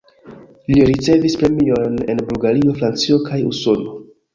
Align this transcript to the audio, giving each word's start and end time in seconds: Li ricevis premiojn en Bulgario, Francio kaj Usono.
Li 0.75 0.87
ricevis 0.91 1.37
premiojn 1.43 2.03
en 2.15 2.25
Bulgario, 2.33 2.77
Francio 2.83 3.25
kaj 3.31 3.43
Usono. 3.55 4.01